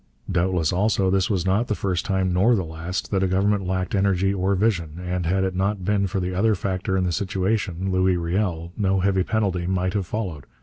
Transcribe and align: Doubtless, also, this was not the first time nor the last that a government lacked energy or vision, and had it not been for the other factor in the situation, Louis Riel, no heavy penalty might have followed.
Doubtless, 0.31 0.73
also, 0.73 1.11
this 1.11 1.29
was 1.29 1.45
not 1.45 1.67
the 1.67 1.75
first 1.75 2.05
time 2.05 2.33
nor 2.33 2.55
the 2.55 2.65
last 2.65 3.11
that 3.11 3.21
a 3.21 3.27
government 3.27 3.67
lacked 3.67 3.93
energy 3.93 4.33
or 4.33 4.55
vision, 4.55 4.99
and 5.05 5.27
had 5.27 5.43
it 5.43 5.55
not 5.55 5.85
been 5.85 6.07
for 6.07 6.19
the 6.19 6.33
other 6.33 6.55
factor 6.55 6.97
in 6.97 7.03
the 7.03 7.11
situation, 7.11 7.91
Louis 7.91 8.17
Riel, 8.17 8.71
no 8.75 9.01
heavy 9.01 9.21
penalty 9.21 9.67
might 9.67 9.93
have 9.93 10.07
followed. 10.07 10.47